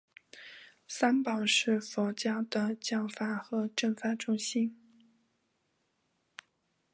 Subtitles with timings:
[0.87, 4.75] 三宝是佛教的教法和证法的核心。